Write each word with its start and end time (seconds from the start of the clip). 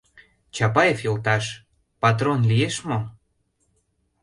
—Чапаев 0.55 0.99
йолташ, 1.05 1.45
патрон 2.01 2.39
лиеш 2.49 2.75
мо? 2.87 2.99